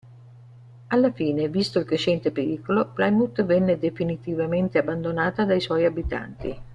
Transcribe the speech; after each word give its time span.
Alla 0.87 1.11
fine, 1.11 1.47
visto 1.47 1.77
il 1.77 1.85
crescente 1.85 2.31
pericolo, 2.31 2.89
Plymouth 2.91 3.43
venne 3.45 3.77
definitivamente 3.77 4.79
abbandonata 4.79 5.45
dai 5.45 5.59
suoi 5.61 5.85
abitanti. 5.85 6.59